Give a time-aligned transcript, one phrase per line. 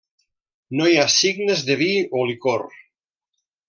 [0.79, 1.93] No hi ha signes de vi
[2.23, 2.69] o licor.